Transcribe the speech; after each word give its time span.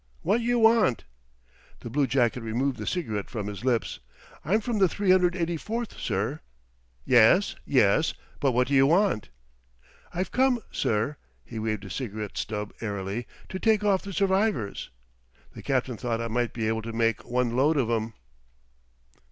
"What 0.23 0.41
you 0.41 0.57
want?" 0.57 1.03
The 1.81 1.89
bluejacket 1.91 2.41
removed 2.41 2.77
the 2.79 2.87
cigarette 2.87 3.29
from 3.29 3.45
his 3.45 3.63
lips. 3.63 3.99
"I'm 4.43 4.59
from 4.59 4.79
the 4.79 4.89
384, 4.89 5.85
sir." 5.95 6.39
"Yes, 7.05 7.53
yes, 7.67 8.15
but 8.39 8.51
what 8.53 8.67
do 8.67 8.73
you 8.73 8.87
want?" 8.87 9.29
"I've 10.11 10.31
come, 10.31 10.59
sir" 10.71 11.17
he 11.45 11.59
waved 11.59 11.83
his 11.83 11.93
cigarette 11.93 12.35
stub 12.35 12.73
airily 12.81 13.27
"to 13.49 13.59
take 13.59 13.83
off 13.83 14.01
the 14.01 14.11
survivors. 14.11 14.89
The 15.53 15.61
captain 15.61 15.97
thought 15.97 16.19
I 16.19 16.29
might 16.29 16.51
be 16.51 16.67
able 16.67 16.81
to 16.81 16.93
make 16.93 17.23
one 17.23 17.55
load 17.55 17.77
of 17.77 17.87
'em." 17.91 18.13